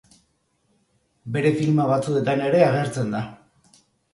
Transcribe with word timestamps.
Bere 1.35 1.51
filma 1.61 1.85
batzuetan 1.93 2.43
ere 2.49 2.65
agertzen 2.71 3.17
da. 3.17 3.25